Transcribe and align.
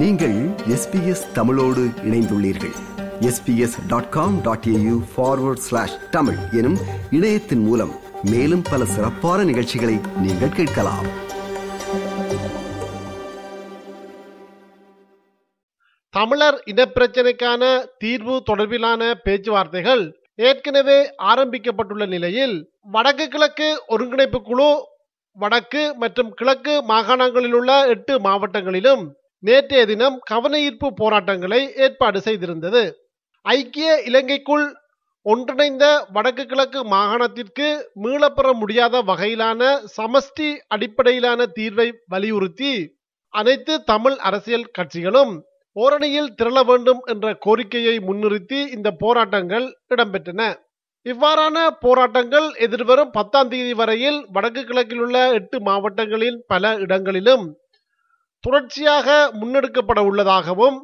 நீங்கள் 0.00 0.34
எஸ்பிஎஸ் 0.74 1.32
தமிழோடு 1.32 1.82
இணைந்துள்ளீர்கள். 2.08 2.74
SBS 3.20 3.76
dot 3.88 4.08
com 4.08 4.42
dot 4.42 4.64
AU 4.64 4.96
forward 5.16 5.62
slash 5.66 6.10
Tamil 6.10 6.36
எனும் 6.52 6.76
இணையத்தின் 7.10 7.58
மூலம் 7.58 7.92
மேலும் 8.22 8.62
பல 8.70 8.84
சிறப்பான 8.84 9.44
நிகழ்ச்சிகளை 9.44 10.00
நீங்கள் 10.20 10.48
கேட்கலாம். 10.48 11.06
தமிழர் 16.10 16.62
இனப்பிரச்சினைக்கான 16.66 17.84
தீர்வு 17.98 18.42
தொடர்பிலான 18.46 19.14
பேச்சுவார்த்தைகள் 19.22 20.18
ஏற்கனவே 20.34 21.14
ஆரம்பிக்கப்பட்டுள்ள 21.18 22.06
நிலையில் 22.06 22.70
வடக்கு 22.82 23.28
கிழக்கு 23.28 23.82
ஒருங்கிணைப்பு 23.86 24.42
குழு 24.42 24.88
வடக்கு 25.32 25.94
மற்றும் 25.94 26.34
கிழக்கு 26.34 26.82
மாகாணங்களில் 26.88 27.52
உள்ள 27.52 27.86
எட்டு 27.86 28.18
மாவட்டங்களிலும் 28.18 29.12
நேற்றைய 29.42 29.82
தினம் 29.86 30.16
கவனஈர்ப்பு 30.30 30.88
போராட்டங்களை 30.94 31.60
ஏற்பாடு 31.74 32.18
செய்திருந்தது. 32.24 32.82
ஐக்கிய 33.46 33.88
இலங்கைக்குள் 34.08 34.66
ஒன்றிணைந்த 35.26 35.84
வடக்கு 36.12 36.44
கிழக்கு 36.46 36.80
மாகாணத்திற்கு 36.84 37.68
மீளப்பெற 38.02 38.48
முடியாத 38.52 39.02
வகையிலான 39.02 39.70
சமஷ்டி 39.96 40.48
அடிப்படையிலான 40.66 41.46
தீர்வை 41.58 41.88
வலியுறுத்தி 42.06 42.72
அனைத்து 43.34 43.74
தமிழ் 43.84 44.16
அரசியல் 44.28 44.70
கட்சிகளும் 44.78 45.32
ஓரணியில் 45.76 46.30
திரள 46.38 46.58
வேண்டும் 46.64 47.00
என்ற 47.04 47.34
கோரிக்கையை 47.46 47.96
முன்னிறுத்தி 47.98 48.60
இந்த 48.76 48.88
போராட்டங்கள் 49.02 49.66
இடம்பெற்றன. 49.94 50.42
இவ்வாறான 51.06 51.56
போராட்டங்கள் 51.80 52.46
எதிர்வரும் 52.66 53.10
பத்தாம் 53.10 53.48
தேதி 53.48 53.74
வரையில் 53.74 54.18
வடக்கு 54.32 54.62
கிழக்கில் 54.64 54.98
உள்ள 54.98 55.18
எட்டு 55.32 55.56
மாவட்டங்களின் 55.60 56.38
பல 56.46 56.72
இடங்களிலும் 56.76 57.44
தொடர்ச்சியாக 58.46 59.08
முன்னெடுக்கப்பட 59.40 60.00
உள்ளதாகவும் 60.08 60.76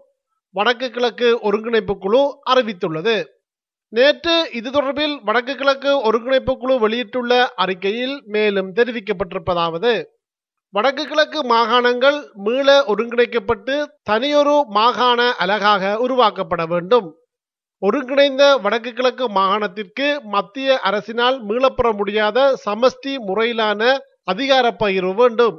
வடக்கு 0.51 0.91
கிழக்கு 0.91 1.41
ஒருங்கிணைப்பு 1.41 1.99
குழு 1.99 2.23
அறிவித்துள்ளது. 2.53 3.15
நேற்று 3.89 4.35
இது 4.53 4.69
தொடர்பில் 4.71 5.15
வடக்கு 5.25 5.55
கிழக்கு 5.55 5.91
ஒருங்கிணைப்பு 6.01 6.53
குழு 6.59 6.79
வெளியிட்டுள்ள 6.79 7.33
அறிக்கையில் 7.65 8.23
மேலும் 8.27 8.75
தெரிவிக்கப்பட்டிருப்பதாவது 8.77 9.93
வடக்கு 10.75 11.05
கிழக்கு 11.07 11.41
மாகாணங்கள் 11.55 12.19
மீள 12.35 12.69
ஒருங்கிணைக்கப்பட்டு 12.87 13.75
தனியொரு 14.03 14.57
மாகாண 14.69 15.21
அலகாக 15.45 15.95
உருவாக்கப்பட 16.07 16.63
வேண்டும். 16.69 17.09
ஒருங்கிணைந்த 17.79 18.45
வடக்கு 18.57 18.93
கிழக்கு 18.93 19.25
மாகாணத்திற்கு 19.29 20.09
மத்திய 20.35 20.81
அரசினால் 20.85 21.39
மீளப்பெற 21.49 21.91
முடியாத 21.97 22.39
சமஷ்டி 22.65 23.15
முறையிலான 23.29 23.99
அதிகார 24.25 24.67
பகிர்வு 24.83 25.15
வேண்டும். 25.15 25.57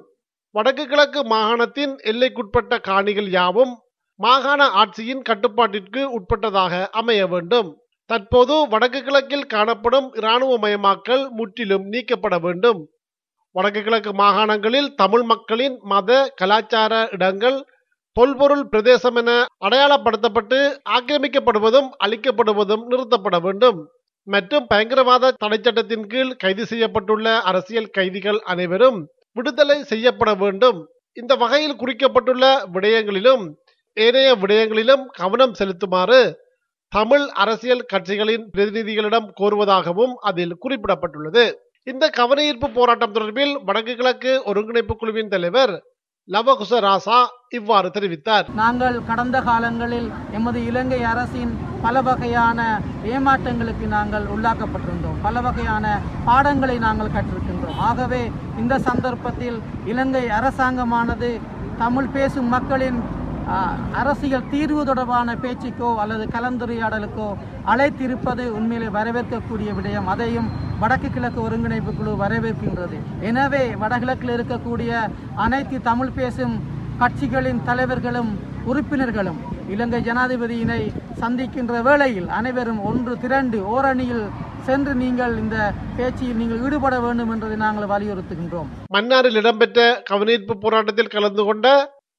வடக்கு 0.56 0.84
கிழக்கு 0.88 1.20
மாகாணத்தின் 1.30 1.94
எல்லைக்குட்பட்ட 2.10 2.74
காணிகள் 2.88 3.30
யாவும் 3.36 3.72
மாகாண 4.20 4.62
ஆட்சியின் 4.82 5.24
கட்டுப்பாட்டிற்கு 5.30 6.02
உட்பட்டதாக 6.18 6.74
அமைய 6.92 7.22
வேண்டும். 7.28 7.70
தற்போது 8.10 8.56
வடக்கு 8.68 9.00
கிழக்கில் 9.04 9.46
காணப்படும் 9.46 10.08
இராணுவமயமாக்கல் 10.14 11.24
முற்றிலும் 11.30 11.86
நீக்கப்பட 11.94 12.38
வேண்டும். 12.38 12.82
வடக்கு 13.56 13.82
கிழக்கு 13.82 14.12
மாகாணங்களில் 14.14 14.90
தமிழ் 14.96 15.26
மக்களின் 15.32 15.76
மத 15.84 16.20
கலாச்சார 16.42 16.94
இடங்கள் 17.12 17.58
தொல்பொருள் 18.18 18.66
பிரதேசம் 18.68 19.18
என 19.22 19.32
அடையாளப்படுத்தப்பட்டு 19.66 20.60
ஆக்கிரமிக்கப்படுவதும் 20.98 21.90
அளிக்கப்படுவதும் 22.06 22.84
நிறுத்தப்பட 22.92 23.38
வேண்டும். 23.40 23.80
மற்றும் 24.28 24.66
பயங்கரவாத 24.68 25.34
தடைச்சட்டத்தின் 25.44 26.06
கீழ் 26.12 26.38
கைது 26.44 26.64
செய்யப்பட்டுள்ள 26.64 27.28
அரசியல் 27.50 27.94
கைதிகள் 27.98 28.40
அனைவரும் 28.54 29.00
விடுதலை 29.34 29.84
செய்யப்பட 29.84 30.34
வேண்டும். 30.34 30.80
இந்த 31.14 31.36
வகையில் 31.36 31.76
குறிக்கப்பட்டுள்ள 31.76 32.46
விடயங்களிலும் 32.74 33.44
ஏனைய 33.94 34.36
விடயங்களிலும் 34.36 35.04
கவனம் 35.14 35.54
செலுத்துமாறு 35.60 36.22
தமிழ் 36.90 37.26
அரசியல் 37.44 37.86
கட்சிகளின் 37.94 38.46
பிரதிநிதிகளிடம் 38.54 39.28
கோருவதாகவும் 39.40 40.14
அதில் 40.30 40.58
குறிப்பிடப்பட்டுள்ளது. 40.64 41.46
இந்த 41.84 42.10
கவனஈர்ப்பு 42.18 42.68
போராட்டம் 42.74 43.14
தொடர்பில் 43.14 43.54
வடக்கு 43.66 43.96
கிழக்கு 43.96 44.42
ஒருங்கிணைப்பு 44.46 44.96
குழுவின் 44.96 45.28
தலைவர் 45.28 45.74
லவகுச 46.30 46.74
ராசா 46.86 47.18
இவ்வாறு 47.50 47.92
தெரிவித்தார். 47.96 48.46
நாங்கள் 48.56 48.98
கடந்த 49.06 49.38
காலங்களில் 49.42 50.10
எமது 50.32 50.60
இலங்கை 50.66 51.04
அரசின் 51.04 51.52
பல 51.82 52.02
வகையான 52.02 52.60
ஏமாற்றங்களுக்கு 53.16 53.88
நாங்கள் 53.96 54.26
உள்ளாக்கப்பட்டிருந்தோம். 54.36 55.18
பல 55.22 55.42
வகையான 55.42 55.86
பாடங்களை 56.26 56.78
நாங்கள் 56.78 57.14
கற்றிருக்கின்றோம். 57.16 57.76
ஆகவே 57.90 58.22
இந்த 58.62 58.74
சந்தர்ப்பத்தில் 58.88 59.58
இலங்கை 59.92 60.24
அரசாங்கமானது 60.38 61.30
தமிழ் 61.84 62.14
பேசும் 62.16 62.50
மக்களின் 62.56 63.00
அரசியல் 64.02 64.50
தீர்வு 64.52 64.82
தொடர்பான 64.90 65.34
பேச்சுக்கோ 65.44 65.90
அல்லது 66.02 66.26
கலந்துரையாடலுக்கோ 66.36 67.28
அழைத்திருப்பது 67.72 68.44
உண்மையிலே 68.58 68.90
வரவேற்கக்கூடிய 68.98 69.70
விடயம். 69.78 70.08
அதையும் 70.14 70.48
வடக்கு 70.82 71.10
கிழக்கு 71.16 71.40
ஒருங்கிணைப்பு 71.46 71.92
குழு 71.98 72.14
வரவேற்கின்றது. 72.22 72.98
எனவே 73.30 73.64
வடகிழக்கில் 73.82 74.36
இருக்கக்கூடிய 74.36 74.92
அனைத்து 75.46 75.80
தமிழ் 75.90 76.16
பேசும் 76.20 76.56
கட்சிகளின் 77.02 77.62
தலைவர்களும் 77.70 78.32
உறுப்பினர்களும் 78.72 79.40
இலங்கை 79.74 80.00
ஜனாதிபதியினை 80.08 80.82
சந்திக்கின்ற 81.22 81.74
வேளையில் 81.88 82.30
அனைவரும் 82.40 82.82
ஒன்று 82.90 83.14
திரண்டு 83.24 83.60
ஓரணியில் 83.76 84.26
சென்று 84.68 84.92
நீங்கள் 85.04 85.34
இந்த 85.44 85.58
பேச்சில் 85.98 86.38
நீங்கள் 86.42 86.62
ஈடுபட 86.66 86.96
வேண்டும் 87.06 87.32
என்பதை 87.34 87.56
நாங்கள் 87.66 87.92
வலியுறுத்துகின்றோம். 87.94 88.70
மன்னாரில் 88.96 89.40
இடம்பெற்ற 89.42 89.80
கவனீர்ப்பு 90.12 90.56
போராட்டத்தில் 90.64 91.14
கலந்து 91.16 91.44
கொண்ட 91.50 91.68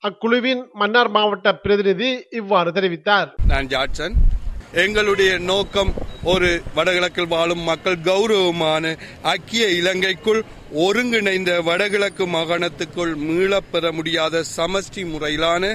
அக்குழுவின் 0.03 0.63
மன்னார் 0.81 1.11
மாவட்ட 1.17 1.55
பிரதிநிதி 1.65 2.11
இவ்வாறு 2.41 2.71
தெரிவித்தார். 2.79 3.29
நான் 3.53 3.71
ஜாட்சன். 3.75 4.17
எங்களுடைய 4.83 5.33
நோக்கம் 5.51 5.91
ஒரு 6.33 6.49
வடகிழக்கில் 6.77 7.29
வாழும் 7.33 7.63
மக்கள் 7.69 7.99
கௌரவமான 8.07 8.95
ஐக்கிய 9.33 9.65
இலங்கைக்குள் 9.81 10.41
ஒருங்கிணைந்த 10.85 11.51
வடகிழக்கு 11.69 12.25
மாகாணத்துக்குள் 12.27 13.13
மீளப்பெற 13.27 13.93
முடியாத 13.99 14.43
சமஷ்டி 14.57 15.03
முறையிலான 15.13 15.71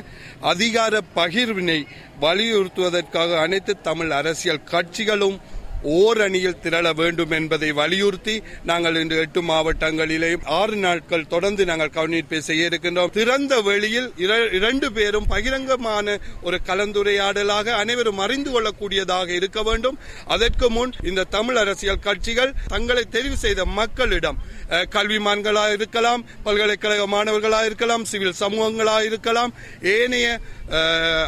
அதிகார 0.51 1.01
பகிர்வினை 1.17 1.79
வலியுறுத்துவதற்காக 2.21 3.39
அனைத்து 3.45 3.75
தமிழ் 3.87 4.11
அரசியல் 4.19 4.65
கட்சிகளும் 4.73 5.39
ஓரணியில் 5.83 6.59
திரள 6.63 6.95
வேண்டும் 6.95 7.31
என்பதை 7.31 7.71
வலியுறுத்தி 7.71 8.41
நாங்கள் 8.63 8.95
இன்று 8.95 9.17
எட்டு 9.17 9.41
மாவட்டங்களிலே 9.41 10.37
ஆறு 10.43 10.75
நாட்கள் 10.75 11.27
தொடர்ந்து 11.27 11.65
நாங்கள் 11.65 11.89
கவனிப்பை 11.89 12.37
செய்ய 12.37 12.67
இருக்கின்றோம். 12.67 13.09
திறந்த 13.09 13.61
வெளியில் 13.61 14.13
இர- 14.17 14.53
இரண்டு 14.53 14.91
பேரும் 14.91 15.25
பகிரங்கமான 15.29 16.19
ஒரு 16.41 16.59
கலந்துரையாடலாக 16.65 17.67
அனைவரும் 17.69 18.17
அறிந்து 18.17 18.49
கொள்ளக்கூடியதாக 18.51 19.27
இருக்க 19.27 19.63
வேண்டும். 19.63 19.97
அதற்கு 20.27 20.69
முன் 20.69 20.93
இந்த 21.03 21.23
தமிழ் 21.23 21.55
அரசியல் 21.55 21.99
கட்சிகள் 21.99 22.53
தங்களை 22.67 23.05
தெரிவு 23.11 23.33
செய்த 23.33 23.65
மக்களிடம் 23.65 24.37
கல்விமான்களாக 24.69 25.73
இருக்கலாம் 25.73 26.25
பல்கலைக்கழக 26.43 27.07
மாணவர்களாக 27.07 27.65
இருக்கலாம் 27.65 28.05
சிவில் 28.05 28.33
சமூகங்களாக 28.33 29.05
இருக்கலாம் 29.05 29.53
ஏனைய 29.81 30.39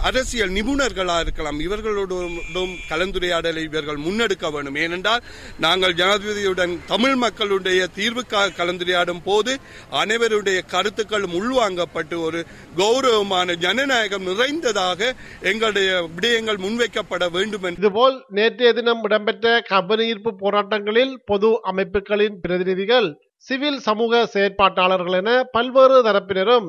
அரசியல் 0.02 0.50
நிபுணர்களாக 0.50 1.20
இருக்கலாம். 1.20 1.60
இவர்களோடும் 1.60 2.76
கலந்துரையாடலை 2.90 3.64
இவர்கள் 3.64 3.98
முன்னெடுக்க 3.98 4.41
வேண்டும் 4.50 4.76
ஏனென்றால் 4.76 5.24
நாங்கள் 5.60 5.94
ஜனாதிபதியுடன் 5.94 6.80
தமிழ் 6.86 7.16
மக்களுடைய 7.16 7.88
தீர்வுக்காக 7.96 8.56
கலந்துரையாடும் 8.58 9.24
போது 9.24 9.60
அனைவருடைய 9.92 10.60
கருத்துக்களும் 10.68 11.36
உள்வாங்கப்பட்டு 11.42 12.22
ஒரு 12.22 12.46
கௌரவமான 12.78 13.56
ஜனநாயகம் 13.56 14.24
நிறைந்ததாக 14.24 15.14
எங்களுடைய 15.42 16.10
விடயங்கள் 16.16 16.58
முன்வைக்கப்பட 16.58 17.30
வேண்டும் 17.32 17.50
இதுபோல் 17.72 18.26
நேற்றைய 18.30 18.74
தினம் 18.74 19.04
இடம்பெற்ற 19.04 19.62
கவனஈர்ப்பு 19.70 20.34
போராட்டங்களில் 20.40 21.16
பொது 21.26 21.60
அமைப்புகளின் 21.62 22.40
பிரதிநிதிகள் 22.40 23.10
சிவில் 23.36 23.80
சமூக 23.80 24.30
செயற்பாட்டாளர்கள் 24.34 25.12
என 25.12 25.44
பல்வேறு 25.52 26.04
தரப்பினரும் 26.04 26.68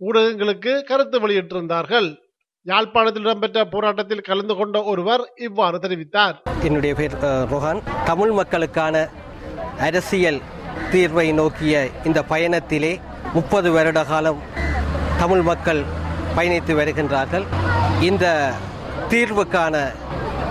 ஊடகங்களுக்கு 0.00 0.82
கருத்து 0.82 1.28
வெளியிட்டிருந்தார்கள். 1.28 2.26
யாழ்ப்பாணத்தில் 2.66 3.22
இடம்பெற்ற 3.22 3.64
போராட்டத்தில் 3.64 4.20
கலந்து 4.20 4.54
கொண்ட 4.54 4.82
ஒருவர் 4.82 5.20
இவ்வாறு 5.36 5.78
தெரிவித்தார். 5.78 6.36
என்னுடைய 6.62 6.94
பேர் 6.94 7.14
அஹ், 7.14 7.46
ரோஹான். 7.50 7.80
தமிழ் 8.04 8.30
மக்களுக்கான 8.30 9.08
அரசியல் 9.78 10.40
தீர்வை 10.92 11.32
நோக்கிய 11.32 11.88
இந்த 12.04 12.24
பயணத்திலே 12.28 13.00
முப்பது 13.32 13.70
வருட 13.70 14.04
காலம் 14.04 14.42
தமிழ் 15.18 15.42
மக்கள் 15.42 15.84
பயணித்து 16.36 16.74
வருகின்றார்கள். 16.74 17.46
இந்த 18.00 18.52
தீர்வுக்கான 19.08 19.76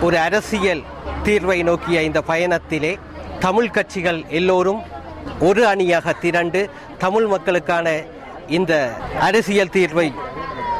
ஒரு 0.01 0.19
அரசியல் 0.19 0.83
தீர்வை 1.23 1.63
நோக்கிய 1.63 2.03
இந்த 2.03 2.21
பயணத்திலே 2.27 2.97
தமிழ் 3.39 3.69
கட்சிகள் 3.69 4.25
எல்லோரும் 4.29 4.81
ஒரு 5.39 5.67
அணியாக 5.67 6.13
திரண்டு 6.13 6.69
தமிழ் 6.97 7.27
மக்களுக்கான 7.27 7.87
இந்த 8.47 8.73
அரசியல் 9.19 9.69
தீர்வை 9.69 10.13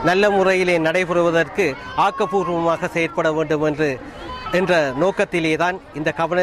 நல்ல 0.07 0.29
முறையிலே 0.29 0.75
நடைபெறுவதற்கு 0.87 1.65
ஆக்கப்பூர்வமாக 2.05 2.89
செயற்பட 2.95 3.27
வேண்டும் 3.37 3.65
என்று 3.69 3.89
என்ற 4.51 4.73
நோக்கத்திலே 5.01 5.53
தான் 5.61 5.77
இந்த 5.95 6.09
கவன 6.19 6.39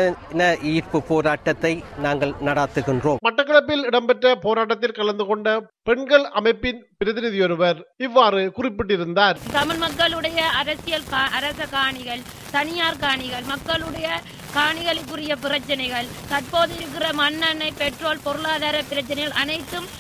ஈர்ப்பு 0.73 0.99
போராட்டத்தை 1.11 1.73
நாங்கள் 2.05 2.33
நடாத்துகின்றோம். 2.47 3.21
மட்டக்களப்பில் 3.27 3.85
இடம்பெற்ற 3.91 4.35
போராட்டத்தில் 4.47 4.99
கலந்து 4.99 5.25
கொண்ட 5.27 5.49
பெண்கள் 5.89 6.23
அமைப்பின் 6.39 6.79
பிரதிநிதியொருவர் 7.01 7.81
இவ்வாறு 8.07 8.43
குறிப்பிட்டிருந்தார். 8.59 9.39
தமிழ் 9.57 9.81
மக்களுடைய 9.83 10.39
அரசியல் 10.61 11.05
அரச 11.39 11.67
காணிகள் 11.75 12.23
தனியார் 12.55 13.03
காணிகள் 13.03 13.45
மக்களுடைய 13.51 14.09
காணிகளுக்குரிய 14.57 15.35
பிரச்சனைகள் 15.45 16.09
தற்போது 16.31 16.73
இருக்கிற 16.79 17.07
மண்ணெண்ணெய் 17.21 17.79
பெட்ரோல் 17.83 18.25
பொருளாதார 18.29 18.77
பிரச்சனைகள் 18.93 19.39
அனைத்தும் 19.43 19.91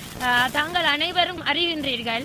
தாங்கள் 0.56 0.88
அனைவரும் 0.94 1.40
அறிகின்றீர்கள். 1.50 2.24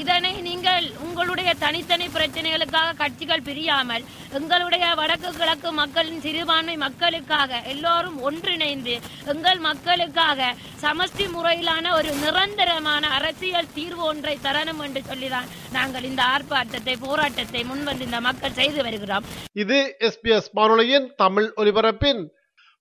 இதனை 0.00 0.32
நீங்கள் 0.46 0.84
உங்களுடைய 1.04 1.50
தனித்தனி 1.62 2.06
பிரச்சனைகளுக்காக 2.16 2.94
கட்சிகள் 3.00 3.46
பிரியாமல் 3.48 4.04
எங்களுடைய 4.38 4.84
வடக்கு 5.00 5.30
கிழக்கு 5.38 5.70
மக்களின் 5.80 6.22
சிறுபான்மை 6.26 6.76
மக்களுக்காக 6.84 7.60
எல்லோரும் 7.72 8.18
ஒன்றிணைந்து 8.28 8.94
எங்கள் 9.32 9.60
மக்களுக்காக 9.68 10.54
சமஷ்டி 10.84 11.26
முறையிலான 11.36 11.92
ஒரு 11.98 12.12
நிரந்தர 12.22 12.69
நிரந்தரமான 12.70 13.08
அரசியல் 13.18 13.72
தீர்வு 13.74 14.02
ஒன்றை 14.04 14.34
தரணும் 14.44 14.80
என்று 14.84 15.00
சொல்லிதான் 15.06 15.48
நாங்கள் 15.72 16.04
இந்த 16.08 16.22
ஆர்ப்பாட்டத்தை 16.34 16.94
போராட்டத்தை 17.00 17.60
முன்வந்து 17.70 18.04
இந்த 18.08 18.18
மக்கள் 18.20 18.56
செய்து 18.58 18.80
வருகிறோம். 18.82 19.24
இது 19.62 19.78
எஸ்பிஎஸ் 20.08 20.50
வானொலியின் 20.52 21.06
தமிழ் 21.16 21.48
ஒலிபரப்பின் 21.56 22.20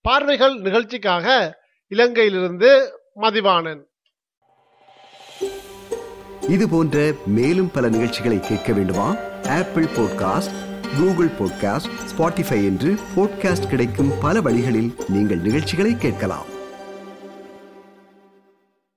பார்வைகள் 0.06 0.56
நிகழ்ச்சிக்காக 0.66 1.28
இலங்கையிலிருந்து 1.92 2.70
மதிவாணன். 3.22 3.82
இது 6.48 6.68
போன்ற 6.70 6.98
மேலும் 7.38 7.72
பல 7.72 7.90
நிகழ்ச்சிகளை 7.96 8.40
கேட்க 8.40 8.70
வேண்டுமா? 8.74 9.10
Apple 9.58 9.90
podcast 9.98 10.56
Google 10.98 11.34
podcast 11.40 11.92
Spotify 12.12 12.62
என்று 12.70 12.92
பாட்காஸ்ட் 13.18 13.72
கிடைக்கும் 13.74 14.14
பல 14.22 14.42
வழிகளில் 14.42 14.94
நீங்கள் 15.10 15.46
நிகழ்ச்சிகளை 15.48 15.96
கேட்கலாம். 15.98 16.48